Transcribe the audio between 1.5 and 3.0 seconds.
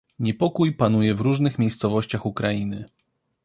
miejscowościach Ukrainy."